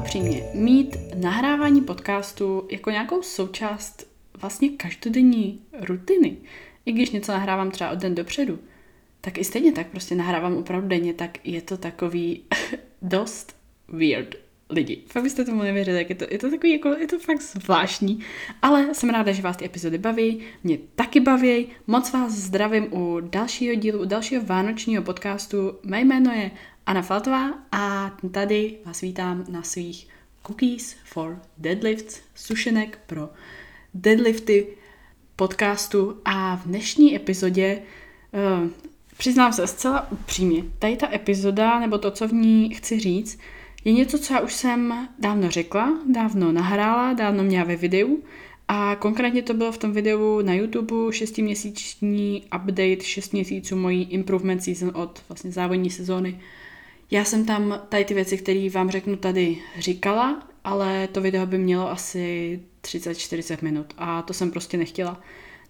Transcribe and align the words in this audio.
upřímně, 0.00 0.42
mít 0.54 0.96
nahrávání 1.14 1.80
podcastu 1.80 2.68
jako 2.70 2.90
nějakou 2.90 3.22
součást 3.22 4.06
vlastně 4.40 4.68
každodenní 4.68 5.60
rutiny, 5.80 6.36
i 6.86 6.92
když 6.92 7.10
něco 7.10 7.32
nahrávám 7.32 7.70
třeba 7.70 7.90
o 7.90 7.94
den 7.94 8.14
dopředu, 8.14 8.58
tak 9.20 9.38
i 9.38 9.44
stejně 9.44 9.72
tak 9.72 9.86
prostě 9.86 10.14
nahrávám 10.14 10.56
opravdu 10.56 10.88
denně, 10.88 11.14
tak 11.14 11.46
je 11.46 11.62
to 11.62 11.76
takový 11.76 12.42
dost 13.02 13.56
weird 13.88 14.34
lidi. 14.70 15.02
Fakt 15.06 15.22
byste 15.22 15.44
tomu 15.44 15.62
nevěřili, 15.62 15.98
jak 15.98 16.10
je 16.10 16.14
to, 16.16 16.26
je 16.30 16.38
to 16.38 16.50
takový, 16.50 16.72
jako, 16.72 16.88
je 16.88 17.06
to 17.06 17.18
fakt 17.18 17.42
zvláštní, 17.42 18.20
ale 18.62 18.94
jsem 18.94 19.10
ráda, 19.10 19.32
že 19.32 19.42
vás 19.42 19.56
ty 19.56 19.64
epizody 19.64 19.98
baví, 19.98 20.40
mě 20.64 20.78
taky 20.94 21.20
baví, 21.20 21.66
moc 21.86 22.12
vás 22.12 22.32
zdravím 22.32 22.94
u 22.94 23.20
dalšího 23.20 23.74
dílu, 23.74 24.00
u 24.00 24.04
dalšího 24.04 24.42
vánočního 24.42 25.02
podcastu. 25.02 25.78
Mé 25.82 26.00
jméno 26.00 26.32
je 26.32 26.50
Anna 26.86 27.02
Faltová 27.02 27.50
a 27.72 28.16
tady 28.30 28.76
vás 28.84 29.00
vítám 29.00 29.44
na 29.48 29.62
svých 29.62 30.08
Cookies 30.46 30.96
for 31.04 31.42
Deadlifts, 31.58 32.20
sušenek 32.34 32.98
pro 33.06 33.28
deadlifty 33.94 34.66
podcastu 35.36 36.20
a 36.24 36.56
v 36.56 36.66
dnešní 36.66 37.16
epizodě 37.16 37.82
uh, 38.62 38.70
přiznám 39.16 39.52
se 39.52 39.66
zcela 39.66 40.12
upřímně, 40.12 40.64
tady 40.78 40.96
ta 40.96 41.14
epizoda, 41.14 41.80
nebo 41.80 41.98
to, 41.98 42.10
co 42.10 42.28
v 42.28 42.32
ní 42.32 42.74
chci 42.74 43.00
říct, 43.00 43.38
je 43.84 43.92
něco, 43.92 44.18
co 44.18 44.34
já 44.34 44.40
už 44.40 44.52
jsem 44.52 45.08
dávno 45.18 45.50
řekla, 45.50 45.98
dávno 46.06 46.52
nahrála, 46.52 47.12
dávno 47.12 47.42
měla 47.42 47.64
ve 47.64 47.76
videu 47.76 48.22
a 48.68 48.96
konkrétně 48.96 49.42
to 49.42 49.54
bylo 49.54 49.72
v 49.72 49.78
tom 49.78 49.92
videu 49.92 50.42
na 50.42 50.54
YouTube 50.54 51.12
šestiměsíční 51.12 52.44
update, 52.56 53.02
6 53.02 53.32
měsíců 53.32 53.76
mojí 53.76 54.02
improvement 54.02 54.62
season 54.62 54.92
od 54.94 55.22
vlastně 55.28 55.52
závodní 55.52 55.90
sezóny. 55.90 56.40
Já 57.10 57.24
jsem 57.24 57.46
tam 57.46 57.80
tady 57.88 58.04
ty 58.04 58.14
věci, 58.14 58.38
které 58.38 58.68
vám 58.70 58.90
řeknu 58.90 59.16
tady 59.16 59.58
říkala, 59.78 60.48
ale 60.64 61.08
to 61.12 61.20
video 61.20 61.46
by 61.46 61.58
mělo 61.58 61.90
asi 61.90 62.60
30-40 62.82 63.58
minut 63.62 63.94
a 63.98 64.22
to 64.22 64.32
jsem 64.32 64.50
prostě 64.50 64.76
nechtěla. 64.76 65.20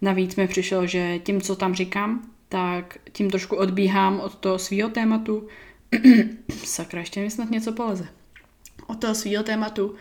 Navíc 0.02 0.36
mi 0.36 0.48
přišlo, 0.48 0.86
že 0.86 1.19
tím, 1.19 1.41
co 1.41 1.56
tam 1.56 1.74
říkám, 1.74 2.30
tak 2.48 2.98
tím 3.12 3.30
trošku 3.30 3.56
odbíhám 3.56 4.20
od 4.20 4.34
toho 4.34 4.58
svého 4.58 4.91
tématu, 4.91 5.48
sakra, 6.64 7.00
ještě 7.00 7.20
mi 7.20 7.30
snad 7.30 7.50
něco 7.50 7.72
poleze. 7.72 8.08
Od 8.86 9.00
toho 9.00 9.14
svého 9.14 9.42
tématu 9.44 9.94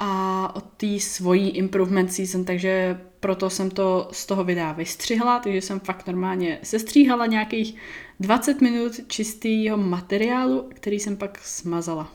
a 0.00 0.52
od 0.56 0.64
té 0.64 1.00
svojí 1.00 1.50
improvement 1.50 2.12
season, 2.12 2.44
takže 2.44 3.00
proto 3.20 3.50
jsem 3.50 3.70
to 3.70 4.08
z 4.12 4.26
toho 4.26 4.44
videa 4.44 4.72
vystřihla, 4.72 5.38
takže 5.38 5.60
jsem 5.60 5.80
fakt 5.80 6.06
normálně 6.06 6.58
sestříhala 6.62 7.26
nějakých 7.26 7.76
20 8.20 8.60
minut 8.60 8.92
čistého 9.06 9.76
materiálu, 9.76 10.70
který 10.74 11.00
jsem 11.00 11.16
pak 11.16 11.38
smazala. 11.38 12.12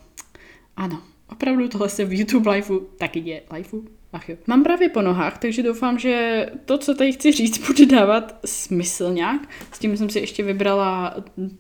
Ano, 0.78 1.02
opravdu 1.34 1.68
tohle 1.68 1.90
se 1.90 2.06
v 2.06 2.14
YouTube 2.14 2.52
liveu 2.52 2.80
taky 2.98 3.22
děje. 3.22 3.42
Liveu? 3.52 3.86
Ach 4.14 4.30
jo. 4.30 4.36
Mám 4.48 4.64
právě 4.64 4.90
po 4.90 5.02
nohách, 5.02 5.38
takže 5.38 5.64
doufám, 5.64 6.00
že 6.00 6.46
to, 6.66 6.78
co 6.78 6.96
tady 6.96 7.12
chci 7.12 7.32
říct, 7.32 7.68
bude 7.68 7.86
dávat 7.86 8.40
smysl 8.46 9.14
nějak. 9.14 9.50
S 9.72 9.80
tím 9.80 9.98
jsem 9.98 10.10
si 10.10 10.20
ještě 10.20 10.44
vybrala 10.44 11.16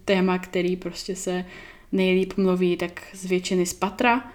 téma, 0.05 0.37
který 0.37 0.75
prostě 0.75 1.15
se 1.15 1.45
nejlíp 1.91 2.33
mluví, 2.37 2.77
tak 2.77 3.01
z 3.13 3.25
většiny 3.25 3.65
z 3.65 3.73
patra. 3.73 4.31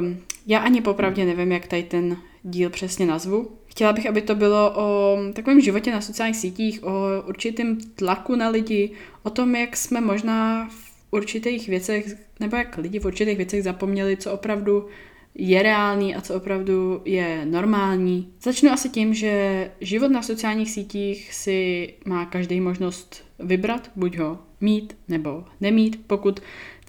Um, 0.00 0.18
já 0.46 0.58
ani 0.58 0.80
popravdě 0.80 1.24
nevím, 1.24 1.52
jak 1.52 1.66
tady 1.66 1.82
ten 1.82 2.16
díl 2.42 2.70
přesně 2.70 3.06
nazvu. 3.06 3.50
Chtěla 3.66 3.92
bych, 3.92 4.06
aby 4.06 4.22
to 4.22 4.34
bylo 4.34 4.72
o 4.76 5.18
takovém 5.32 5.60
životě 5.60 5.92
na 5.92 6.00
sociálních 6.00 6.36
sítích, 6.36 6.84
o 6.84 7.22
určitém 7.28 7.78
tlaku 7.94 8.36
na 8.36 8.48
lidi, 8.48 8.92
o 9.22 9.30
tom, 9.30 9.54
jak 9.54 9.76
jsme 9.76 10.00
možná 10.00 10.68
v 10.68 10.89
určitých 11.10 11.68
věcech, 11.68 12.16
nebo 12.40 12.56
jak 12.56 12.78
lidi 12.78 12.98
v 12.98 13.04
určitých 13.04 13.36
věcech 13.36 13.62
zapomněli, 13.62 14.16
co 14.16 14.32
opravdu 14.32 14.88
je 15.34 15.62
reálný 15.62 16.14
a 16.14 16.20
co 16.20 16.34
opravdu 16.34 17.02
je 17.04 17.44
normální. 17.44 18.32
Začnu 18.42 18.70
asi 18.70 18.88
tím, 18.88 19.14
že 19.14 19.70
život 19.80 20.08
na 20.08 20.22
sociálních 20.22 20.70
sítích 20.70 21.34
si 21.34 21.88
má 22.06 22.26
každý 22.26 22.60
možnost 22.60 23.24
vybrat, 23.38 23.90
buď 23.96 24.18
ho 24.18 24.38
mít 24.60 24.96
nebo 25.08 25.44
nemít. 25.60 26.00
Pokud 26.06 26.40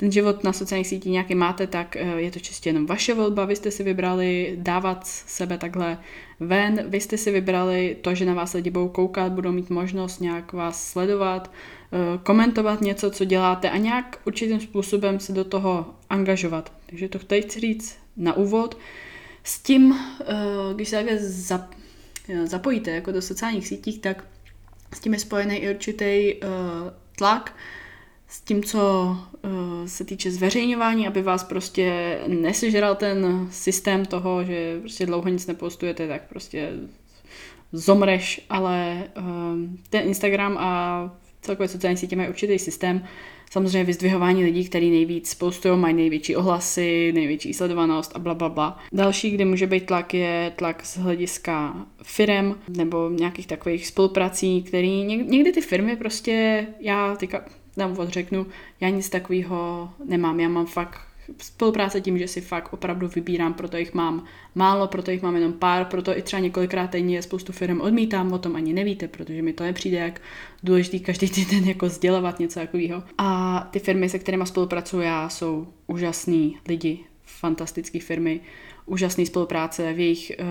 ten 0.02 0.12
život 0.12 0.44
na 0.44 0.54
sociálních 0.54 0.88
sítích 0.88 1.12
nějaký 1.12 1.36
máte, 1.36 1.68
tak 1.68 1.96
eh, 1.96 2.22
je 2.22 2.32
to 2.32 2.40
čistě 2.40 2.70
jenom 2.70 2.86
vaše 2.86 3.14
volba. 3.14 3.46
Vy 3.46 3.56
jste 3.56 3.72
si 3.72 3.84
vybrali 3.84 4.56
dávat 4.58 5.08
sebe 5.08 5.58
takhle 5.58 5.98
ven, 6.40 6.84
vy 6.88 7.02
jste 7.02 7.18
si 7.18 7.32
vybrali 7.32 7.98
to, 8.02 8.16
že 8.16 8.26
na 8.26 8.34
vás 8.34 8.54
lidi 8.54 8.70
budou 8.70 8.88
koukat, 8.88 9.32
budou 9.32 9.52
mít 9.52 9.70
možnost 9.70 10.20
nějak 10.20 10.54
vás 10.54 10.92
sledovat, 10.92 11.52
eh, 11.52 12.20
komentovat 12.24 12.82
něco, 12.82 13.12
co 13.12 13.26
děláte 13.26 13.70
a 13.70 13.78
nějak 13.78 14.20
určitým 14.26 14.60
způsobem 14.60 15.20
se 15.20 15.34
do 15.34 15.44
toho 15.44 15.94
angažovat. 16.10 16.72
Takže 16.86 17.10
to 17.10 17.20
chci 17.20 17.60
říct 17.60 17.98
na 18.18 18.34
úvod. 18.34 18.78
S 19.44 19.60
tím, 19.60 19.96
eh, 20.22 20.26
když 20.74 20.90
se 20.90 20.96
takhle 20.96 21.18
zapojíte 22.44 22.92
jako 22.92 23.12
do 23.12 23.22
sociálních 23.22 23.68
sítích, 23.68 24.00
tak 24.00 24.24
s 24.94 25.00
tím 25.00 25.14
je 25.14 25.20
spojený 25.20 25.56
i 25.56 25.70
určitý 25.70 26.34
tlak, 27.18 27.54
s 28.32 28.42
tím, 28.42 28.64
co 28.64 28.80
uh, 29.44 29.52
se 29.86 30.04
týče 30.06 30.32
zveřejňování, 30.32 31.08
aby 31.08 31.22
vás 31.22 31.44
prostě 31.44 32.18
nesežral 32.28 32.96
ten 32.96 33.48
systém 33.52 34.06
toho, 34.06 34.44
že 34.44 34.80
prostě 34.80 35.06
dlouho 35.06 35.30
nic 35.30 35.48
nepostujete, 35.48 36.08
tak 36.08 36.30
prostě 36.30 36.72
zomreš, 37.72 38.46
ale 38.50 39.04
uh, 39.18 39.24
ten 39.90 40.08
Instagram 40.08 40.58
a 40.58 41.12
celkové 41.42 41.68
sociální 41.68 41.98
sítě 41.98 42.16
mají 42.16 42.30
určitý 42.30 42.60
systém, 42.60 43.06
samozřejmě 43.52 43.84
vyzdvihování 43.84 44.44
lidí, 44.44 44.66
kteří 44.70 44.90
nejvíc 44.90 45.36
postují, 45.36 45.80
mají 45.80 45.94
největší 45.94 46.36
ohlasy, 46.36 47.12
největší 47.14 47.54
sledovanost 47.54 48.16
a 48.16 48.20
bla, 48.20 48.34
bla, 48.34 48.50
bla. 48.50 48.80
Další, 48.94 49.32
kde 49.32 49.46
může 49.46 49.68
být 49.68 49.86
tlak, 49.86 50.14
je 50.14 50.54
tlak 50.56 50.86
z 50.86 50.98
hlediska 50.98 51.86
firem 52.04 52.56
nebo 52.70 53.10
nějakých 53.10 53.48
takových 53.48 53.88
spoluprací, 53.88 54.64
který 54.64 55.04
někdy 55.04 55.52
ty 55.52 55.62
firmy 55.62 55.96
prostě, 55.96 56.68
já 56.80 57.16
teďka 57.16 57.46
na 57.78 57.88
úvod 57.88 58.10
řeknu, 58.10 58.46
já 58.80 58.90
nic 58.90 59.10
takového 59.10 59.90
nemám, 60.06 60.40
já 60.40 60.50
mám 60.50 60.66
fakt 60.66 61.02
spolupráce 61.38 62.02
tím, 62.02 62.18
že 62.18 62.28
si 62.28 62.42
fakt 62.42 62.74
opravdu 62.74 63.08
vybírám, 63.08 63.54
proto 63.54 63.78
jich 63.78 63.94
mám 63.94 64.26
málo, 64.56 64.88
proto 64.88 65.12
jich 65.12 65.22
mám 65.22 65.36
jenom 65.36 65.54
pár, 65.54 65.86
proto 65.86 66.18
i 66.18 66.22
třeba 66.22 66.40
několikrát 66.40 66.88
týdně 66.88 67.22
spoustu 67.22 67.54
firm 67.54 67.82
odmítám, 67.82 68.34
o 68.34 68.40
tom 68.40 68.56
ani 68.56 68.74
nevíte, 68.74 69.08
protože 69.08 69.42
mi 69.42 69.54
to 69.54 69.64
nepřijde 69.64 69.98
jak 69.98 70.22
důležitý 70.64 71.00
každý 71.00 71.30
týden 71.30 71.64
jako 71.64 71.90
sdělovat 71.90 72.40
něco 72.40 72.60
takového. 72.60 73.04
A 73.18 73.60
ty 73.72 73.80
firmy, 73.80 74.10
se 74.10 74.20
kterými 74.20 74.48
spolupracuju 74.48 75.04
já, 75.04 75.30
jsou 75.30 75.68
úžasní 75.88 76.58
lidi, 76.68 77.00
fantastické 77.24 78.00
firmy, 78.00 78.40
úžasné 78.86 79.26
spolupráce, 79.26 79.94
v 79.94 80.00
jejich 80.00 80.32
uh, 80.40 80.46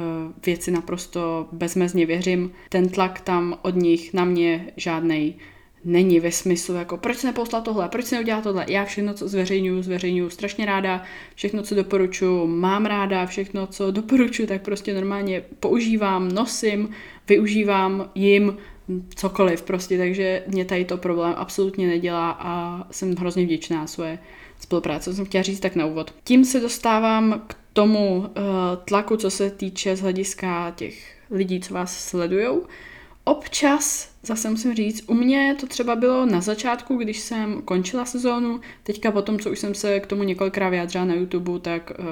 věci 0.46 0.70
naprosto 0.70 1.48
bezmezně 1.52 2.06
věřím. 2.06 2.52
Ten 2.68 2.88
tlak 2.88 3.20
tam 3.20 3.58
od 3.62 3.74
nich 3.76 4.14
na 4.14 4.24
mě 4.24 4.72
žádnej 4.76 5.34
není 5.84 6.20
ve 6.20 6.32
smyslu, 6.32 6.74
jako 6.74 6.96
proč 6.96 7.16
se 7.16 7.26
neposlal 7.26 7.62
tohle, 7.62 7.88
proč 7.88 8.04
se 8.04 8.14
neudělá 8.14 8.40
tohle. 8.40 8.66
Já 8.68 8.84
všechno, 8.84 9.14
co 9.14 9.28
zveřejňuji, 9.28 9.82
zveřejňuji 9.82 10.30
strašně 10.30 10.66
ráda, 10.66 11.02
všechno, 11.34 11.62
co 11.62 11.74
doporučuji, 11.74 12.46
mám 12.46 12.86
ráda, 12.86 13.26
všechno, 13.26 13.66
co 13.66 13.90
doporučuji, 13.90 14.46
tak 14.46 14.62
prostě 14.62 14.94
normálně 14.94 15.42
používám, 15.60 16.28
nosím, 16.28 16.88
využívám 17.28 18.10
jim 18.14 18.56
cokoliv 19.14 19.62
prostě, 19.62 19.98
takže 19.98 20.42
mě 20.46 20.64
tady 20.64 20.84
to 20.84 20.96
problém 20.96 21.34
absolutně 21.36 21.86
nedělá 21.86 22.30
a 22.30 22.84
jsem 22.90 23.16
hrozně 23.16 23.44
vděčná 23.44 23.86
svoje 23.86 24.18
spolupráce, 24.60 25.10
co 25.10 25.16
jsem 25.16 25.24
chtěla 25.24 25.42
říct 25.42 25.60
tak 25.60 25.76
na 25.76 25.86
úvod. 25.86 26.14
Tím 26.24 26.44
se 26.44 26.60
dostávám 26.60 27.42
k 27.46 27.56
tomu 27.72 28.18
uh, 28.18 28.26
tlaku, 28.84 29.16
co 29.16 29.30
se 29.30 29.50
týče 29.50 29.96
z 29.96 30.00
hlediska 30.00 30.72
těch 30.76 31.16
lidí, 31.30 31.60
co 31.60 31.74
vás 31.74 32.08
sledujou. 32.08 32.66
Občas, 33.24 34.14
zase 34.22 34.50
musím 34.50 34.74
říct, 34.74 35.04
u 35.06 35.14
mě 35.14 35.56
to 35.60 35.66
třeba 35.66 35.96
bylo 35.96 36.26
na 36.26 36.40
začátku, 36.40 36.96
když 36.96 37.18
jsem 37.18 37.62
končila 37.62 38.04
sezónu, 38.04 38.60
teďka 38.82 39.10
potom, 39.10 39.38
co 39.38 39.50
už 39.50 39.58
jsem 39.58 39.74
se 39.74 40.00
k 40.00 40.06
tomu 40.06 40.22
několikrát 40.22 40.68
vyjádřila 40.68 41.04
na 41.04 41.14
YouTube, 41.14 41.60
tak 41.60 41.92
uh, 41.98 42.04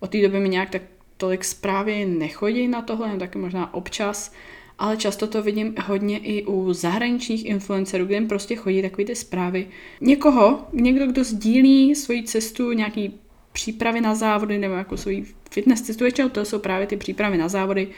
od 0.00 0.10
té 0.10 0.22
doby 0.22 0.40
mi 0.40 0.48
nějak 0.48 0.70
tak 0.70 0.82
tolik 1.16 1.44
zprávy 1.44 2.04
nechodí 2.04 2.68
na 2.68 2.82
tohle, 2.82 3.16
taky 3.18 3.38
možná 3.38 3.74
občas, 3.74 4.32
ale 4.78 4.96
často 4.96 5.26
to 5.26 5.42
vidím 5.42 5.74
hodně 5.84 6.18
i 6.18 6.44
u 6.44 6.72
zahraničních 6.72 7.46
influencerů, 7.46 8.04
kde 8.04 8.14
jim 8.14 8.28
prostě 8.28 8.56
chodí 8.56 8.82
takové 8.82 9.04
ty 9.04 9.14
zprávy. 9.14 9.68
Někoho, 10.00 10.66
někdo, 10.72 11.06
kdo 11.06 11.24
sdílí 11.24 11.94
svoji 11.94 12.22
cestu, 12.22 12.72
nějaký 12.72 13.20
přípravy 13.52 14.00
na 14.00 14.14
závody 14.14 14.58
nebo 14.58 14.74
jako 14.74 14.96
svoji 14.96 15.24
fitness 15.50 15.82
cestu, 15.82 16.04
většinou 16.04 16.28
to 16.28 16.44
jsou 16.44 16.58
právě 16.58 16.86
ty 16.86 16.96
přípravy 16.96 17.38
na 17.38 17.48
závody, 17.48 17.88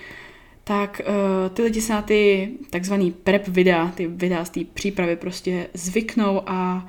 tak 0.70 1.00
uh, 1.00 1.54
ty 1.54 1.62
lidi 1.62 1.80
se 1.80 1.92
na 1.92 2.02
ty 2.02 2.50
takzvaný 2.70 3.12
prep 3.12 3.48
videa, 3.48 3.92
ty 3.94 4.06
videa 4.06 4.44
z 4.44 4.50
té 4.50 4.60
přípravy 4.64 5.16
prostě 5.16 5.66
zvyknou 5.74 6.42
a 6.46 6.88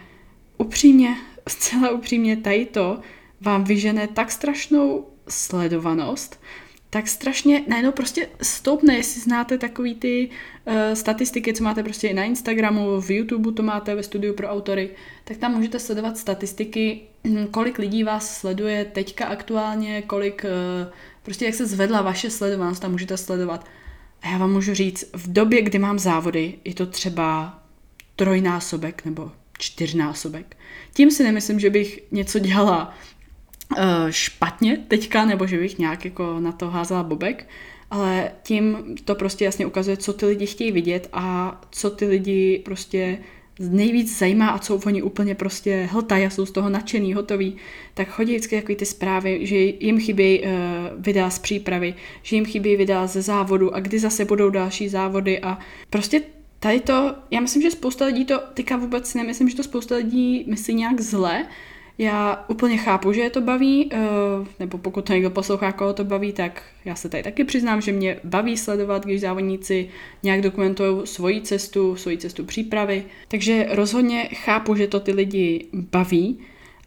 upřímně, 0.58 1.18
zcela 1.48 1.90
upřímně 1.90 2.38
tady 2.38 2.66
to 2.66 3.00
vám 3.42 3.64
vyžene 3.64 4.08
tak 4.08 4.32
strašnou 4.32 5.08
sledovanost, 5.28 6.42
tak 6.94 7.08
strašně 7.08 7.64
najednou 7.68 7.92
prostě 7.92 8.30
stoupne, 8.42 8.96
jestli 8.96 9.22
znáte 9.22 9.58
takový 9.58 9.96
ty 9.96 10.30
uh, 10.30 10.74
statistiky, 10.94 11.54
co 11.54 11.64
máte 11.64 11.84
prostě 11.84 12.08
i 12.08 12.14
na 12.14 12.24
Instagramu, 12.24 13.02
v 13.02 13.12
YouTube 13.12 13.52
to 13.52 13.64
máte 13.64 13.96
ve 13.96 14.04
studiu 14.04 14.34
pro 14.34 14.48
autory, 14.48 14.90
tak 15.24 15.38
tam 15.38 15.56
můžete 15.56 15.80
sledovat 15.80 16.18
statistiky, 16.18 17.02
hm, 17.28 17.48
kolik 17.52 17.78
lidí 17.78 18.04
vás 18.04 18.38
sleduje 18.38 18.86
teďka 18.86 19.26
aktuálně, 19.26 20.02
kolik, 20.02 20.44
uh, 20.44 20.94
prostě 21.24 21.46
jak 21.46 21.56
se 21.56 21.66
zvedla 21.66 22.02
vaše 22.02 22.30
sledovanost, 22.30 22.82
tam 22.82 22.92
můžete 22.92 23.18
sledovat. 23.18 23.66
A 24.22 24.32
já 24.32 24.38
vám 24.38 24.54
můžu 24.54 24.74
říct, 24.74 25.06
v 25.14 25.34
době, 25.34 25.62
kdy 25.62 25.80
mám 25.80 26.00
závody, 26.00 26.54
je 26.66 26.74
to 26.74 26.86
třeba 26.86 27.60
trojnásobek 28.16 29.06
nebo 29.06 29.32
čtyřnásobek. 29.58 30.58
Tím 30.94 31.12
si 31.12 31.24
nemyslím, 31.24 31.60
že 31.60 31.70
bych 31.70 32.00
něco 32.12 32.40
dělala 32.40 32.94
špatně 34.10 34.78
teďka, 34.88 35.26
nebo 35.26 35.48
že 35.48 35.58
bych 35.58 35.80
nějak 35.80 36.06
jako 36.06 36.40
na 36.40 36.52
to 36.52 36.70
házela 36.70 37.04
bobek, 37.04 37.48
ale 37.92 38.32
tím 38.44 38.96
to 39.06 39.16
prostě 39.16 39.46
jasně 39.46 39.66
ukazuje, 39.66 39.98
co 39.98 40.14
ty 40.14 40.26
lidi 40.26 40.46
chtějí 40.46 40.72
vidět 40.72 41.10
a 41.14 41.62
co 41.72 41.90
ty 41.90 42.06
lidi 42.06 42.62
prostě 42.66 43.18
nejvíc 43.60 44.18
zajímá 44.18 44.48
a 44.48 44.60
co 44.60 44.76
oni 44.86 45.02
úplně 45.02 45.36
prostě 45.36 45.90
hltají 45.92 46.26
a 46.26 46.30
jsou 46.30 46.46
z 46.46 46.52
toho 46.52 46.70
nadšený, 46.70 47.14
hotoví, 47.14 47.56
tak 47.94 48.10
chodí 48.10 48.32
vždycky 48.32 48.56
takový 48.56 48.76
ty 48.76 48.86
zprávy, 48.86 49.46
že 49.46 49.56
jim 49.56 50.00
chybí 50.00 50.40
uh, 50.40 50.48
videa 50.98 51.30
z 51.30 51.40
přípravy, 51.40 51.94
že 52.24 52.36
jim 52.36 52.46
chybí 52.46 52.76
videa 52.76 53.08
ze 53.08 53.22
závodu 53.22 53.76
a 53.76 53.80
kdy 53.80 54.00
zase 54.00 54.26
budou 54.26 54.50
další 54.50 54.90
závody 54.90 55.40
a 55.40 55.60
prostě 55.90 56.22
tady 56.60 56.80
to, 56.80 57.16
já 57.32 57.40
myslím, 57.40 57.62
že 57.62 57.72
spousta 57.72 58.06
lidí 58.06 58.26
to, 58.26 58.40
teďka 58.54 58.78
vůbec 58.78 59.14
nemyslím, 59.14 59.50
že 59.50 59.56
to 59.56 59.64
spousta 59.64 59.96
lidí 59.96 60.46
myslí 60.48 60.74
nějak 60.74 61.02
zle, 61.02 61.46
já 61.98 62.46
úplně 62.48 62.78
chápu, 62.78 63.14
že 63.14 63.22
je 63.22 63.30
to 63.30 63.42
baví, 63.42 63.90
eh, 63.94 63.98
nebo 64.60 64.78
pokud 64.78 65.06
to 65.06 65.14
někdo 65.14 65.30
poslouchá, 65.30 65.72
koho 65.72 65.94
to 65.94 66.04
baví, 66.04 66.34
tak 66.34 66.64
já 66.86 66.96
se 66.96 67.10
tady 67.10 67.24
taky 67.24 67.44
přiznám, 67.44 67.82
že 67.82 67.92
mě 67.92 68.20
baví 68.24 68.58
sledovat, 68.58 69.06
když 69.06 69.22
závodníci 69.22 69.90
nějak 70.24 70.42
dokumentují 70.42 71.08
svoji 71.08 71.42
cestu, 71.42 71.96
svoji 71.96 72.18
cestu 72.18 72.44
přípravy. 72.44 73.04
Takže 73.28 73.68
rozhodně 73.72 74.30
chápu, 74.34 74.76
že 74.76 74.88
to 74.88 75.00
ty 75.00 75.12
lidi 75.12 75.66
baví, 75.74 76.40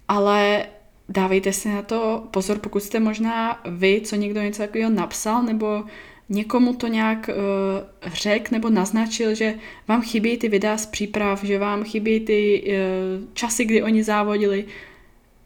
ale 0.08 0.66
dávejte 1.08 1.52
si 1.52 1.68
na 1.68 1.82
to 1.82 2.24
pozor, 2.30 2.58
pokud 2.58 2.82
jste 2.82 3.00
možná 3.00 3.60
vy, 3.68 4.00
co 4.04 4.16
někdo 4.16 4.40
něco 4.40 4.62
takového 4.62 4.90
napsal, 4.90 5.42
nebo 5.42 5.84
někomu 6.28 6.74
to 6.74 6.86
nějak 6.86 7.30
uh, 7.30 8.12
řekl 8.14 8.48
nebo 8.52 8.70
naznačil, 8.70 9.34
že 9.34 9.54
vám 9.88 10.02
chybí 10.02 10.36
ty 10.36 10.48
videa 10.48 10.76
z 10.76 10.86
příprav, 10.86 11.44
že 11.44 11.58
vám 11.58 11.84
chybí 11.84 12.20
ty 12.20 12.64
uh, 12.66 13.24
časy, 13.34 13.64
kdy 13.64 13.82
oni 13.82 14.04
závodili, 14.04 14.64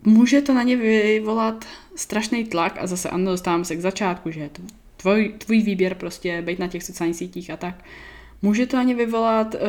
může 0.05 0.43
to 0.43 0.55
na 0.55 0.63
ně 0.63 0.77
vyvolat 0.77 1.65
strašný 1.97 2.45
tlak 2.45 2.77
a 2.81 2.87
zase 2.87 3.11
ano, 3.11 3.31
dostávám 3.31 3.65
se 3.65 3.77
k 3.77 3.81
začátku, 3.81 4.31
že 4.31 4.51
tvoj, 4.97 5.35
tvůj 5.39 5.63
výběr 5.63 5.95
prostě 5.95 6.43
být 6.43 6.59
na 6.59 6.69
těch 6.69 6.83
sociálních 6.83 7.17
sítích 7.17 7.51
a 7.51 7.57
tak. 7.57 7.85
Může 8.43 8.67
to 8.67 8.77
na 8.77 8.83
ně 8.83 8.95
vyvolat 8.95 9.55
uh, 9.55 9.61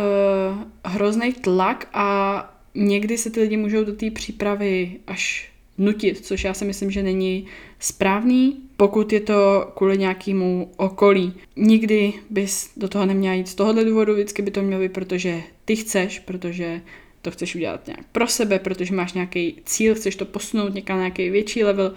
hrozný 0.86 1.34
tlak 1.34 1.88
a 1.94 2.60
někdy 2.76 3.18
se 3.18 3.30
ty 3.30 3.40
lidi 3.40 3.58
můžou 3.58 3.84
do 3.84 3.94
té 3.94 4.12
přípravy 4.12 4.96
až 5.08 5.52
nutit, 5.78 6.26
což 6.26 6.44
já 6.44 6.54
si 6.54 6.66
myslím, 6.66 6.92
že 6.92 7.04
není 7.04 7.46
správný, 7.80 8.58
pokud 8.78 9.14
je 9.14 9.20
to 9.20 9.72
kvůli 9.76 9.98
nějakému 9.98 10.72
okolí. 10.78 11.34
Nikdy 11.56 12.14
bys 12.30 12.72
do 12.78 12.88
toho 12.88 13.06
neměla 13.06 13.36
jít 13.36 13.48
z 13.48 13.56
tohohle 13.56 13.86
důvodu, 13.86 14.14
vždycky 14.14 14.42
by 14.42 14.52
to 14.52 14.62
mělo 14.62 14.82
být, 14.82 14.94
protože 14.94 15.42
ty 15.66 15.76
chceš, 15.76 16.20
protože 16.20 16.82
to 17.22 17.32
chceš 17.32 17.56
udělat 17.56 17.88
nějak 17.88 18.06
pro 18.12 18.28
sebe, 18.28 18.60
protože 18.60 18.96
máš 18.96 19.14
nějaký 19.14 19.62
cíl, 19.66 19.96
chceš 19.96 20.16
to 20.16 20.26
posunout 20.26 20.74
někam 20.74 20.98
na 20.98 21.04
nějaký 21.04 21.30
větší 21.30 21.64
level, 21.64 21.94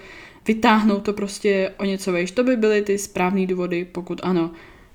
vytáhnout 0.47 1.03
to 1.03 1.13
prostě 1.13 1.73
o 1.79 1.85
něco 1.85 2.13
vejš. 2.13 2.31
To 2.31 2.45
by 2.45 2.57
byly 2.57 2.83
ty 2.83 2.99
správné 2.99 3.47
důvody, 3.47 3.85
pokud 3.93 4.21
ano. 4.23 4.51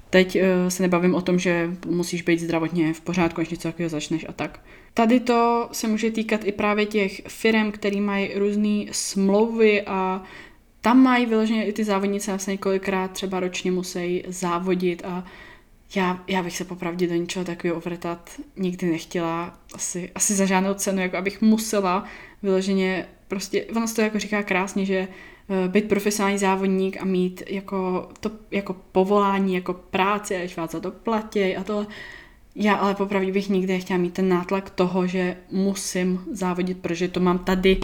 Teď 0.09 0.35
uh, 0.35 0.41
se 0.67 0.83
nebavím 0.83 1.15
o 1.15 1.21
tom, 1.21 1.39
že 1.39 1.69
musíš 1.85 2.21
být 2.21 2.39
zdravotně 2.39 2.93
v 2.93 3.01
pořádku, 3.01 3.41
až 3.41 3.49
něco 3.49 3.67
takového 3.67 3.89
začneš 3.89 4.25
a 4.29 4.31
tak. 4.31 4.59
Tady 4.93 5.19
to 5.19 5.69
se 5.71 5.87
může 5.87 6.11
týkat 6.11 6.41
i 6.43 6.51
právě 6.51 6.85
těch 6.85 7.21
firm, 7.27 7.71
které 7.71 8.01
mají 8.01 8.31
různé 8.35 8.85
smlouvy 8.91 9.81
a 9.81 10.23
tam 10.81 11.03
mají 11.03 11.25
vyloženě 11.25 11.65
i 11.65 11.73
ty 11.73 11.83
závodnice 11.83 12.31
vlastně 12.31 12.51
několikrát 12.51 13.11
třeba 13.11 13.39
ročně 13.39 13.71
musí 13.71 14.23
závodit 14.27 15.01
a 15.05 15.25
já, 15.95 16.23
já 16.27 16.43
bych 16.43 16.57
se 16.57 16.65
popravdě 16.65 17.07
do 17.07 17.15
ničeho 17.15 17.45
takového 17.45 17.77
uvrtat 17.77 18.29
nikdy 18.57 18.91
nechtěla, 18.91 19.59
asi, 19.73 20.11
asi 20.15 20.35
za 20.35 20.45
žádnou 20.45 20.73
cenu, 20.73 21.01
jako 21.01 21.17
abych 21.17 21.41
musela 21.41 22.03
vyloženě 22.43 23.07
prostě, 23.27 23.65
ono 23.65 23.85
to 23.95 24.01
jako 24.01 24.19
říká 24.19 24.43
krásně, 24.43 24.85
že 24.85 25.07
uh, 25.47 25.71
být 25.71 25.89
profesionální 25.89 26.37
závodník 26.37 27.01
a 27.01 27.05
mít 27.05 27.43
jako, 27.47 28.09
to, 28.19 28.31
jako 28.51 28.73
povolání, 28.91 29.55
jako 29.55 29.73
práci, 29.73 30.35
až 30.35 30.57
vás 30.57 30.71
za 30.71 30.79
to 30.79 30.91
platí 30.91 31.55
a 31.55 31.63
tohle, 31.63 31.87
já 32.55 32.75
ale 32.75 32.95
popravdě 32.95 33.31
bych 33.31 33.49
nikdy 33.49 33.73
nechtěla 33.73 33.99
mít 33.99 34.13
ten 34.13 34.29
nátlak 34.29 34.69
toho, 34.69 35.07
že 35.07 35.37
musím 35.51 36.25
závodit, 36.31 36.77
protože 36.77 37.07
to 37.07 37.19
mám 37.19 37.39
tady, 37.39 37.79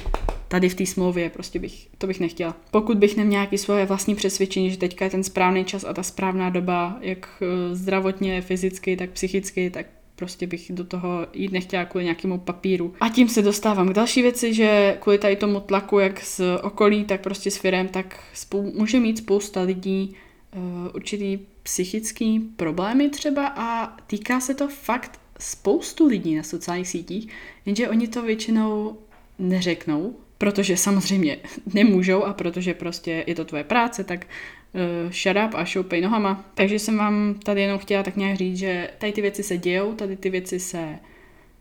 tady 0.54 0.70
v 0.70 0.76
té 0.76 0.86
smlouvě, 0.86 1.30
prostě 1.30 1.60
bych, 1.60 1.88
to 1.98 2.08
bych 2.08 2.20
nechtěla. 2.20 2.58
Pokud 2.72 2.98
bych 2.98 3.18
neměla 3.18 3.42
nějaký 3.42 3.58
svoje 3.58 3.86
vlastní 3.86 4.16
přesvědčení, 4.16 4.72
že 4.72 4.78
teďka 4.78 5.06
je 5.06 5.12
ten 5.12 5.24
správný 5.24 5.66
čas 5.66 5.84
a 5.84 5.94
ta 5.94 6.04
správná 6.04 6.50
doba, 6.50 6.98
jak 7.02 7.30
eh, 7.42 7.76
zdravotně, 7.76 8.42
fyzicky, 8.42 8.98
tak 8.98 9.10
psychicky, 9.10 9.70
tak 9.70 9.86
prostě 10.16 10.48
bych 10.48 10.72
do 10.72 10.84
toho 10.84 11.28
jít 11.34 11.52
nechtěla 11.52 11.86
kvůli 11.86 12.04
nějakému 12.04 12.40
papíru. 12.40 12.94
A 13.00 13.10
tím 13.10 13.30
se 13.30 13.42
dostávám 13.42 13.90
k 13.90 13.94
další 13.94 14.22
věci, 14.22 14.54
že 14.54 14.98
kvůli 15.00 15.18
tady 15.18 15.36
tomu 15.36 15.60
tlaku, 15.60 16.00
jak 16.00 16.24
z 16.24 16.42
okolí, 16.62 17.06
tak 17.06 17.22
prostě 17.22 17.52
s 17.52 17.58
firem, 17.58 17.88
tak 17.88 18.20
spou- 18.34 18.78
může 18.78 19.00
mít 19.00 19.18
spousta 19.18 19.62
lidí 19.62 20.16
uh, 20.56 20.62
určitý 20.96 21.40
psychický 21.64 22.40
problémy 22.40 23.10
třeba 23.10 23.48
a 23.48 23.98
týká 24.08 24.40
se 24.40 24.54
to 24.54 24.68
fakt 24.68 25.20
spoustu 25.40 26.08
lidí 26.08 26.36
na 26.36 26.44
sociálních 26.44 26.88
sítích, 26.88 27.28
jenže 27.66 27.90
oni 27.90 28.08
to 28.08 28.22
většinou 28.22 28.98
neřeknou, 29.40 30.16
protože 30.38 30.78
samozřejmě 30.78 31.38
nemůžou 31.74 32.24
a 32.24 32.34
protože 32.34 32.74
prostě 32.74 33.24
je 33.28 33.36
to 33.36 33.46
tvoje 33.46 33.64
práce, 33.64 34.04
tak 34.04 34.28
uh, 35.06 35.12
shut 35.12 35.38
up 35.48 35.56
a 35.56 35.66
šoupej 35.66 36.02
nohama. 36.02 36.46
Takže 36.54 36.80
jsem 36.80 36.98
vám 36.98 37.36
tady 37.44 37.62
jenom 37.62 37.80
chtěla 37.80 38.04
tak 38.04 38.16
nějak 38.16 38.38
říct, 38.38 38.58
že 38.58 38.90
tady 38.98 39.12
ty 39.12 39.22
věci 39.22 39.44
se 39.44 39.58
dějou, 39.58 39.94
tady 39.96 40.16
ty 40.16 40.30
věci 40.30 40.60
se 40.60 41.00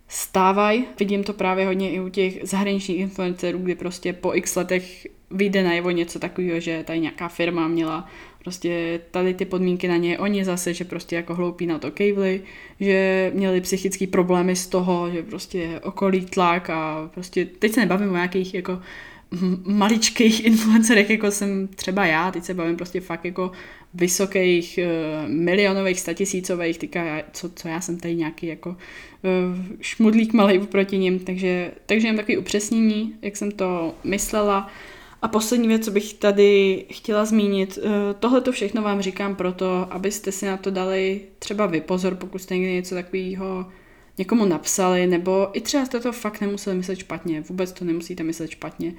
stávají. 0.08 0.84
Vidím 0.98 1.24
to 1.24 1.32
právě 1.32 1.66
hodně 1.66 1.90
i 1.90 2.00
u 2.00 2.08
těch 2.08 2.38
zahraničních 2.42 2.98
influencerů, 2.98 3.58
kdy 3.58 3.74
prostě 3.74 4.12
po 4.12 4.34
x 4.34 4.56
letech 4.56 5.06
vyjde 5.30 5.62
najevo 5.62 5.90
něco 5.90 6.18
takového, 6.18 6.60
že 6.60 6.84
tady 6.84 7.00
nějaká 7.00 7.28
firma 7.28 7.68
měla 7.68 8.08
prostě 8.42 9.00
tady 9.10 9.34
ty 9.34 9.44
podmínky 9.44 9.88
na 9.88 9.96
ně, 9.96 10.18
oni 10.18 10.44
zase, 10.44 10.74
že 10.74 10.84
prostě 10.84 11.16
jako 11.16 11.34
hloupí 11.34 11.66
na 11.66 11.78
to 11.78 11.90
kejvly, 11.90 12.42
že 12.80 13.30
měli 13.34 13.60
psychické 13.60 14.06
problémy 14.06 14.56
z 14.56 14.66
toho, 14.66 15.10
že 15.10 15.22
prostě 15.22 15.80
okolí 15.82 16.26
tlak 16.26 16.70
a 16.70 17.10
prostě, 17.14 17.44
teď 17.44 17.72
se 17.72 17.80
nebavím 17.80 18.10
o 18.10 18.14
nějakých 18.14 18.54
jako 18.54 18.78
maličkých 19.64 20.44
influencerech, 20.44 21.10
jako 21.10 21.30
jsem 21.30 21.68
třeba 21.68 22.06
já, 22.06 22.30
teď 22.30 22.44
se 22.44 22.54
bavím 22.54 22.76
prostě 22.76 23.00
fakt 23.00 23.24
jako 23.24 23.52
vysokých, 23.94 24.78
uh, 24.82 25.30
milionových, 25.30 26.00
statisícových, 26.00 26.78
tyka, 26.78 27.22
co, 27.32 27.50
co 27.50 27.68
já 27.68 27.80
jsem 27.80 28.00
tady 28.00 28.14
nějaký 28.14 28.46
jako 28.46 28.70
uh, 28.70 28.76
šmudlík 29.80 30.32
malý 30.32 30.58
proti 30.58 30.98
ním, 30.98 31.18
takže, 31.18 31.70
takže 31.86 32.08
jen 32.08 32.16
takový 32.16 32.38
upřesnění, 32.38 33.14
jak 33.22 33.36
jsem 33.36 33.50
to 33.50 33.94
myslela. 34.04 34.70
A 35.22 35.28
poslední 35.28 35.68
věc, 35.68 35.84
co 35.84 35.90
bych 35.90 36.14
tady 36.14 36.84
chtěla 36.90 37.24
zmínit, 37.24 37.78
uh, 37.82 37.90
tohle 38.18 38.40
to 38.40 38.52
všechno 38.52 38.82
vám 38.82 39.02
říkám 39.02 39.36
proto, 39.36 39.86
abyste 39.90 40.32
si 40.32 40.46
na 40.46 40.56
to 40.56 40.70
dali 40.70 41.20
třeba 41.38 41.66
vy 41.66 41.80
pozor, 41.80 42.14
pokud 42.14 42.38
jste 42.38 42.54
někdy 42.54 42.72
něco 42.72 42.94
takového 42.94 43.66
někomu 44.18 44.44
napsali, 44.44 45.06
nebo 45.06 45.48
i 45.52 45.60
třeba 45.60 45.84
jste 45.84 46.00
to 46.00 46.12
fakt 46.12 46.40
nemuseli 46.40 46.76
myslet 46.76 46.96
špatně, 46.96 47.40
vůbec 47.40 47.72
to 47.72 47.84
nemusíte 47.84 48.22
myslet 48.22 48.50
špatně 48.50 48.94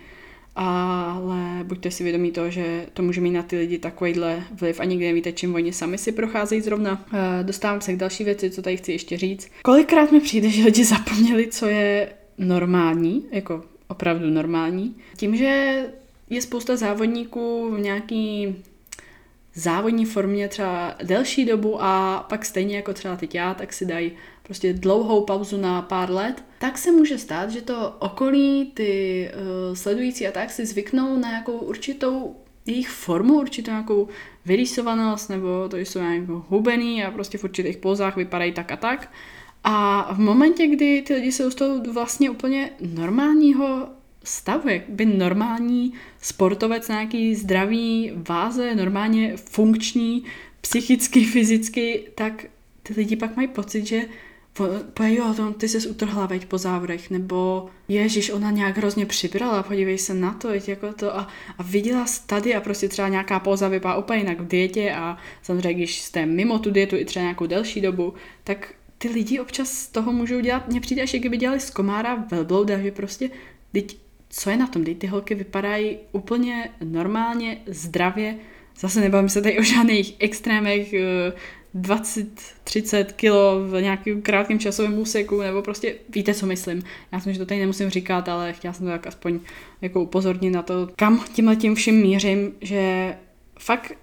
ale 0.56 1.64
buďte 1.64 1.92
si 1.92 2.04
vědomí 2.04 2.32
toho, 2.32 2.50
že 2.50 2.86
to 2.94 3.04
může 3.04 3.22
mít 3.22 3.32
na 3.32 3.44
ty 3.44 3.58
lidi 3.58 3.78
takovýhle 3.78 4.44
vliv 4.52 4.80
a 4.80 4.84
nikdy 4.84 5.06
nevíte, 5.06 5.32
čím 5.32 5.56
oni 5.56 5.74
sami 5.74 5.98
si 5.98 6.12
procházejí 6.12 6.62
zrovna. 6.62 7.06
Eh, 7.14 7.44
dostávám 7.44 7.82
se 7.82 7.94
k 7.94 7.98
další 7.98 8.24
věci, 8.24 8.50
co 8.50 8.62
tady 8.62 8.78
chci 8.78 8.92
ještě 8.92 9.18
říct. 9.18 9.52
Kolikrát 9.62 10.12
mi 10.12 10.20
přijde, 10.20 10.50
že 10.50 10.64
lidi 10.64 10.86
zapomněli, 10.86 11.48
co 11.48 11.66
je 11.66 12.10
normální, 12.38 13.26
jako 13.32 13.64
opravdu 13.88 14.30
normální. 14.30 14.96
Tím, 15.18 15.36
že 15.36 15.84
je 16.34 16.42
spousta 16.42 16.76
závodníků 16.76 17.72
v 17.76 17.80
nějaký 17.80 18.56
závodní 19.56 20.06
formě 20.06 20.48
třeba 20.48 20.96
delší 21.04 21.46
dobu 21.46 21.84
a 21.84 22.26
pak 22.30 22.46
stejně 22.46 22.76
jako 22.76 22.94
třeba 22.94 23.16
teď 23.16 23.36
já, 23.36 23.54
tak 23.54 23.74
si 23.74 23.86
dají 23.86 24.12
prostě 24.44 24.74
dlouhou 24.74 25.22
pauzu 25.26 25.58
na 25.58 25.82
pár 25.82 26.12
let, 26.12 26.44
tak 26.60 26.78
se 26.78 26.92
může 26.92 27.18
stát, 27.18 27.52
že 27.52 27.62
to 27.62 27.96
okolí, 28.00 28.72
ty 28.74 29.32
uh, 29.34 29.76
sledující 29.76 30.28
a 30.28 30.32
tak 30.32 30.52
si 30.52 30.66
zvyknou 30.66 31.18
na 31.18 31.30
nějakou 31.30 31.58
určitou 31.58 32.36
jejich 32.66 32.90
formu, 32.90 33.34
určitou 33.34 33.72
nějakou 33.72 34.08
vyrýsovanost, 34.46 35.30
nebo 35.30 35.70
to 35.70 35.78
jsou 35.78 36.00
nějak 36.00 36.24
hubený 36.28 37.04
a 37.04 37.12
prostě 37.12 37.38
v 37.38 37.44
určitých 37.44 37.78
pozách 37.78 38.16
vypadají 38.16 38.52
tak 38.52 38.72
a 38.72 38.78
tak. 38.78 39.12
A 39.64 40.08
v 40.14 40.20
momentě, 40.20 40.68
kdy 40.68 41.02
ty 41.02 41.14
lidi 41.14 41.32
jsou 41.32 41.52
z 41.52 41.56
toho 41.56 41.82
vlastně 41.94 42.30
úplně 42.30 42.70
normálního 42.82 43.88
stavu, 44.24 44.70
jak 44.70 44.90
by 44.90 45.06
normální 45.06 45.94
sportovec 46.22 46.88
na 46.88 46.96
nějaký 46.96 47.36
zdravý 47.36 48.12
váze, 48.16 48.76
normálně 48.76 49.38
funkční, 49.38 50.24
psychicky, 50.62 51.26
fyzicky, 51.26 52.04
tak 52.16 52.46
ty 52.84 52.94
lidi 52.94 53.16
pak 53.16 53.36
mají 53.36 53.48
pocit, 53.48 53.86
že 53.86 54.02
po, 54.54 55.04
jo, 55.04 55.34
to, 55.36 55.54
ty 55.54 55.70
jsi 55.70 55.90
utrhla 55.90 56.26
veď 56.26 56.46
po 56.46 56.58
závodech, 56.58 57.10
nebo 57.10 57.70
ježiš, 57.88 58.30
ona 58.30 58.52
nějak 58.52 58.78
hrozně 58.78 59.06
přibrala, 59.06 59.64
podívej 59.64 59.98
se 59.98 60.14
na 60.14 60.34
to, 60.34 60.48
veď 60.48 60.70
jako 60.70 60.94
to 60.94 61.18
a, 61.18 61.28
a 61.58 61.64
viděla 61.64 62.06
tady 62.26 62.56
a 62.56 62.62
prostě 62.62 62.90
třeba 62.90 63.08
nějaká 63.08 63.40
póza 63.40 63.68
vypadá 63.68 63.96
úplně 63.96 64.20
jinak 64.20 64.40
v 64.40 64.48
dietě 64.48 64.94
a 64.94 65.18
samozřejmě, 65.42 65.74
když 65.74 66.02
jste 66.02 66.26
mimo 66.26 66.60
tu 66.60 66.72
dietu 66.72 66.96
i 66.96 67.06
třeba 67.06 67.24
nějakou 67.24 67.46
delší 67.46 67.82
dobu, 67.82 68.14
tak 68.44 68.74
ty 68.98 69.10
lidi 69.10 69.40
občas 69.40 69.72
z 69.72 69.88
toho 69.88 70.12
můžou 70.12 70.40
dělat, 70.40 70.68
mně 70.68 70.82
přijde, 70.82 71.08
že 71.08 71.20
kdyby 71.20 71.38
dělali 71.38 71.60
z 71.60 71.70
komára 71.70 72.16
velblouda, 72.32 72.80
že 72.80 72.92
prostě, 72.92 73.30
teď, 73.72 73.98
co 74.36 74.50
je 74.50 74.58
na 74.58 74.68
tom, 74.68 74.84
teď 74.84 74.98
ty 74.98 75.08
holky 75.08 75.36
vypadají 75.36 75.98
úplně 76.12 76.70
normálně, 76.84 77.58
zdravě, 77.68 78.36
zase 78.80 79.02
nebavím 79.02 79.30
se 79.30 79.42
tady 79.42 79.60
o 79.60 79.64
žádných 79.64 80.16
extrémech, 80.20 80.94
20-30 81.76 82.98
eh, 83.00 83.04
kilo 83.16 83.68
v 83.68 83.82
nějakém 83.82 84.22
krátkém 84.22 84.60
časovém 84.60 85.00
úseku, 85.00 85.42
nebo 85.42 85.62
prostě 85.62 85.96
víte, 86.10 86.34
co 86.34 86.46
myslím. 86.46 86.84
Já 87.12 87.20
jsem, 87.20 87.34
že 87.34 87.40
to 87.40 87.46
tady 87.46 87.60
nemusím 87.60 87.90
říkat, 87.90 88.30
ale 88.30 88.54
chtěla 88.54 88.74
jsem 88.74 88.86
to 88.86 88.92
tak 88.92 89.08
aspoň 89.08 89.40
jako 89.82 90.02
upozornit 90.02 90.50
na 90.50 90.62
to, 90.62 90.90
kam 90.96 91.26
tímhle 91.34 91.56
tím 91.56 91.76
vším 91.76 92.02
mířím, 92.02 92.54
že 92.62 93.16
fakt 93.60 93.94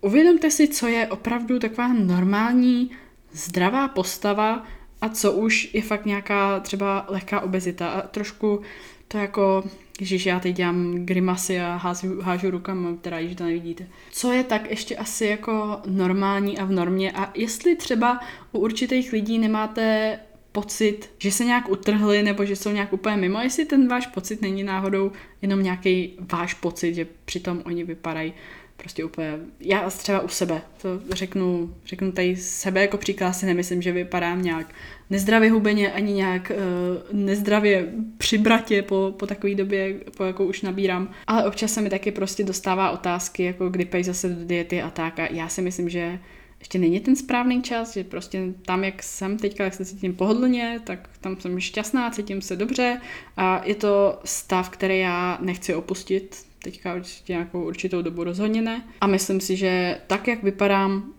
uvědomte 0.00 0.50
si, 0.50 0.68
co 0.68 0.86
je 0.86 1.06
opravdu 1.06 1.58
taková 1.58 1.92
normální 1.92 2.90
zdravá 3.32 3.88
postava 3.88 4.66
a 5.00 5.08
co 5.08 5.32
už 5.32 5.74
je 5.74 5.82
fakt 5.82 6.06
nějaká 6.06 6.60
třeba 6.60 7.06
lehká 7.08 7.40
obezita 7.40 7.88
a 7.88 8.06
trošku 8.06 8.60
to 9.08 9.18
jako, 9.18 9.64
když 9.98 10.26
já 10.26 10.40
teď 10.40 10.56
dělám 10.56 10.94
grimasy 10.94 11.60
a 11.60 11.76
hážu, 11.76 12.20
hážu 12.20 12.50
rukama, 12.50 12.96
teda 13.00 13.18
již 13.18 13.34
to 13.34 13.44
nevidíte. 13.44 13.86
Co 14.10 14.32
je 14.32 14.44
tak 14.44 14.70
ještě 14.70 14.96
asi 14.96 15.26
jako 15.26 15.80
normální 15.86 16.58
a 16.58 16.64
v 16.64 16.70
normě 16.70 17.12
a 17.12 17.32
jestli 17.34 17.76
třeba 17.76 18.20
u 18.52 18.58
určitých 18.58 19.12
lidí 19.12 19.38
nemáte 19.38 20.18
pocit, 20.52 21.10
že 21.18 21.32
se 21.32 21.44
nějak 21.44 21.68
utrhli 21.68 22.22
nebo 22.22 22.44
že 22.44 22.56
jsou 22.56 22.70
nějak 22.70 22.92
úplně 22.92 23.16
mimo, 23.16 23.40
jestli 23.40 23.64
ten 23.64 23.88
váš 23.88 24.06
pocit 24.06 24.42
není 24.42 24.64
náhodou 24.64 25.12
jenom 25.42 25.62
nějaký 25.62 26.16
váš 26.32 26.54
pocit, 26.54 26.94
že 26.94 27.06
přitom 27.24 27.62
oni 27.64 27.84
vypadají 27.84 28.32
prostě 28.76 29.04
úplně, 29.04 29.38
já 29.60 29.90
třeba 29.90 30.20
u 30.20 30.28
sebe, 30.28 30.62
to 30.82 30.88
řeknu, 31.10 31.74
řeknu 31.86 32.12
tady 32.12 32.36
sebe 32.36 32.80
jako 32.80 32.96
příklad, 32.96 33.32
si 33.32 33.46
nemyslím, 33.46 33.82
že 33.82 33.92
vypadám 33.92 34.42
nějak 34.42 34.74
nezdravě 35.10 35.50
hubeně, 35.50 35.92
ani 35.92 36.12
nějak 36.12 36.52
uh, 36.54 37.18
nezdravě 37.20 37.92
při 38.18 38.38
bratě 38.38 38.82
po, 38.82 39.14
po 39.18 39.26
takové 39.26 39.54
době, 39.54 39.94
po 40.16 40.24
jakou 40.24 40.44
už 40.44 40.62
nabírám, 40.62 41.10
ale 41.26 41.46
občas 41.46 41.72
se 41.72 41.80
mi 41.80 41.90
taky 41.90 42.12
prostě 42.12 42.44
dostává 42.44 42.90
otázky, 42.90 43.42
jako 43.42 43.68
kdy 43.68 43.84
pej 43.84 44.04
zase 44.04 44.28
do 44.28 44.44
diety 44.44 44.82
a 44.82 44.90
tak. 44.90 45.18
A 45.18 45.32
já 45.32 45.48
si 45.48 45.62
myslím, 45.62 45.88
že 45.88 46.18
ještě 46.58 46.78
není 46.78 47.00
ten 47.00 47.16
správný 47.16 47.62
čas, 47.62 47.94
že 47.94 48.04
prostě 48.04 48.42
tam, 48.62 48.84
jak 48.84 49.02
jsem 49.02 49.38
teďka, 49.38 49.64
jak 49.64 49.74
se 49.74 49.84
cítím 49.84 50.14
pohodlně, 50.14 50.80
tak 50.84 51.08
tam 51.20 51.40
jsem 51.40 51.60
šťastná, 51.60 52.10
cítím 52.10 52.42
se 52.42 52.56
dobře. 52.56 53.00
A 53.36 53.62
je 53.64 53.74
to 53.74 54.18
stav, 54.24 54.70
který 54.70 54.98
já 54.98 55.38
nechci 55.40 55.74
opustit, 55.74 56.36
teďka 56.62 56.94
určitě 56.94 57.32
nějakou 57.32 57.66
určitou 57.66 58.02
dobu 58.02 58.24
rozhodně 58.24 58.62
ne. 58.62 58.82
A 59.00 59.06
myslím 59.06 59.40
si, 59.40 59.56
že 59.56 60.00
tak, 60.06 60.28
jak 60.28 60.42
vypadám, 60.42 61.12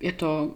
je 0.00 0.12
to 0.12 0.54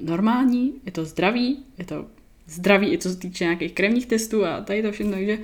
normální, 0.00 0.74
je 0.86 0.92
to 0.92 1.04
zdravý, 1.04 1.64
je 1.78 1.84
to 1.84 2.06
zdravý 2.50 2.92
i 2.92 2.98
co 2.98 3.10
se 3.10 3.16
týče 3.16 3.44
nějakých 3.44 3.72
krevních 3.72 4.06
testů 4.06 4.44
a 4.44 4.60
tady 4.60 4.82
to 4.82 4.92
všechno, 4.92 5.12
takže 5.12 5.38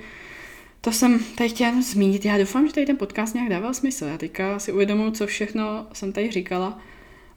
to 0.81 0.91
jsem 0.91 1.19
tady 1.19 1.49
chtěla 1.49 1.81
zmínit. 1.81 2.25
Já 2.25 2.37
doufám, 2.37 2.67
že 2.67 2.73
tady 2.73 2.85
ten 2.85 2.97
podcast 2.97 3.35
nějak 3.35 3.49
dával 3.49 3.73
smysl. 3.73 4.05
Já 4.05 4.17
teďka 4.17 4.59
si 4.59 4.71
uvědomuji, 4.71 5.11
co 5.11 5.27
všechno 5.27 5.87
jsem 5.93 6.11
tady 6.11 6.31
říkala 6.31 6.79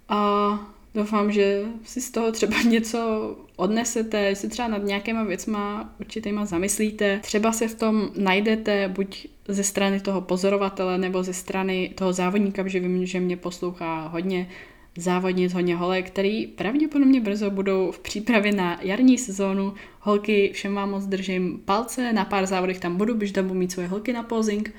a 0.09 0.73
doufám, 0.95 1.33
že 1.33 1.63
si 1.85 2.01
z 2.01 2.11
toho 2.11 2.33
třeba 2.33 2.63
něco 2.69 3.37
odnesete, 3.57 4.37
si 4.37 4.49
třeba 4.49 4.69
nad 4.69 4.85
nějakýma 4.85 5.25
věcma 5.25 5.95
určitýma 6.01 6.47
zamyslíte. 6.47 7.21
Třeba 7.23 7.53
se 7.53 7.69
v 7.69 7.75
tom 7.75 8.11
najdete 8.17 8.89
buď 8.89 9.27
ze 9.49 9.65
strany 9.65 10.01
toho 10.01 10.21
pozorovatele 10.21 10.99
nebo 10.99 11.23
ze 11.23 11.33
strany 11.33 11.93
toho 11.95 12.13
závodníka, 12.13 12.63
protože 12.63 12.81
vím, 12.81 13.07
že 13.07 13.21
mě 13.21 13.37
poslouchá 13.37 14.09
hodně 14.09 14.49
závodnic, 14.97 15.53
hodně 15.53 15.77
holek, 15.77 16.07
který 16.07 16.47
pravděpodobně 16.47 17.21
brzo 17.21 17.51
budou 17.51 17.91
v 17.91 17.99
přípravě 17.99 18.53
na 18.53 18.79
jarní 18.83 19.19
sezónu. 19.19 19.75
Holky, 20.01 20.51
všem 20.55 20.75
vám 20.75 20.91
moc 20.91 21.07
držím 21.07 21.61
palce, 21.65 22.13
na 22.13 22.25
pár 22.25 22.47
závodech 22.47 22.81
tam 22.81 22.97
budu, 22.97 23.15
když 23.15 23.33
tam 23.33 23.49
budu 23.49 23.61
mít 23.61 23.73
svoje 23.73 23.89
holky 23.89 24.13
na 24.13 24.23
posing 24.23 24.75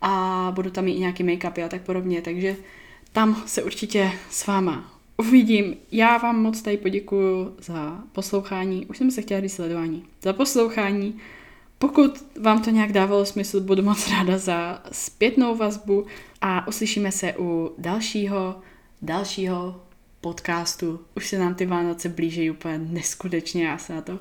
a 0.00 0.52
budu 0.54 0.70
tam 0.70 0.84
mít 0.84 0.94
i 0.94 1.00
nějaký 1.00 1.24
make-up 1.24 1.64
a 1.64 1.68
tak 1.68 1.82
podobně, 1.82 2.22
takže 2.22 2.56
tam 3.12 3.42
se 3.46 3.62
určitě 3.62 4.12
s 4.30 4.46
váma 4.46 4.94
uvidím. 5.16 5.76
Já 5.92 6.18
vám 6.18 6.42
moc 6.42 6.62
tady 6.62 6.76
poděkuju 6.76 7.54
za 7.58 7.98
poslouchání. 8.12 8.86
Už 8.86 8.98
jsem 8.98 9.10
se 9.10 9.22
chtěla 9.22 9.40
říct 9.40 9.54
sledování. 9.54 10.04
Za 10.22 10.32
poslouchání. 10.32 11.18
Pokud 11.78 12.24
vám 12.40 12.62
to 12.62 12.70
nějak 12.70 12.92
dávalo 12.92 13.26
smysl, 13.26 13.60
budu 13.60 13.82
moc 13.82 14.10
ráda 14.10 14.38
za 14.38 14.82
zpětnou 14.92 15.56
vazbu 15.56 16.06
a 16.40 16.68
uslyšíme 16.68 17.12
se 17.12 17.34
u 17.38 17.74
dalšího, 17.78 18.56
dalšího 19.04 19.80
podcastu. 20.20 21.00
Už 21.16 21.28
se 21.28 21.38
nám 21.38 21.54
ty 21.54 21.66
Vánoce 21.66 22.08
blíží 22.08 22.50
úplně 22.50 22.78
neskutečně, 22.78 23.66
já 23.66 23.78
se 23.78 23.94
na 23.94 24.00
to 24.00 24.18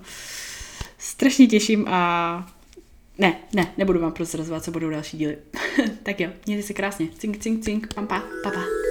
strašně 0.97 1.47
těším 1.47 1.87
a 1.87 2.53
ne, 3.17 3.39
ne, 3.53 3.73
nebudu 3.77 3.99
vám 3.99 4.11
prozrazovat, 4.11 4.63
co 4.63 4.71
budou 4.71 4.89
další 4.89 5.17
díly. 5.17 5.37
tak 6.03 6.19
jo, 6.19 6.29
mějte 6.45 6.67
se 6.67 6.73
krásně. 6.73 7.07
Cink, 7.17 7.37
cink, 7.37 7.63
cink, 7.63 7.93
pam, 7.93 8.07
pa, 8.07 8.23
pa, 8.43 8.51
pa. 8.51 8.82